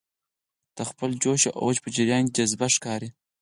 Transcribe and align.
د 0.77 0.79
خپل 0.89 1.09
جوش 1.23 1.41
او 1.51 1.57
اوج 1.63 1.75
په 1.83 1.89
جریان 1.95 2.23
کې 2.27 2.35
جذابه 2.37 2.67
ښکاري. 2.75 3.09